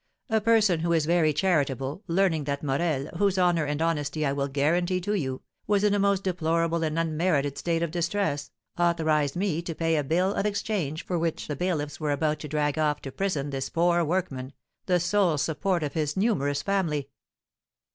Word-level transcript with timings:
"A 0.31 0.41
person 0.41 0.79
who 0.79 0.93
is 0.93 1.05
very 1.05 1.31
charitable, 1.31 2.01
learning 2.07 2.45
that 2.45 2.63
Morel, 2.63 3.05
whose 3.17 3.37
honour 3.37 3.65
and 3.65 3.83
honesty 3.83 4.25
I 4.25 4.33
will 4.33 4.47
guarantee 4.47 4.99
to 5.01 5.13
you, 5.13 5.43
was 5.67 5.83
in 5.83 5.93
a 5.93 5.99
most 5.99 6.23
deplorable 6.23 6.81
and 6.83 6.97
unmerited 6.97 7.55
state 7.55 7.83
of 7.83 7.91
distress, 7.91 8.49
authorised 8.79 9.35
me 9.35 9.61
to 9.61 9.75
pay 9.75 9.97
a 9.97 10.03
bill 10.03 10.33
of 10.33 10.47
exchange 10.47 11.05
for 11.05 11.19
which 11.19 11.45
the 11.47 11.55
bailiffs 11.55 11.99
were 11.99 12.11
about 12.11 12.39
to 12.39 12.47
drag 12.47 12.79
off 12.79 12.99
to 13.01 13.11
prison 13.11 13.51
this 13.51 13.69
poor 13.69 14.03
workman, 14.03 14.53
the 14.87 14.99
sole 14.99 15.37
support 15.37 15.83
of 15.83 15.93
his 15.93 16.17
numerous 16.17 16.63
family." 16.63 17.07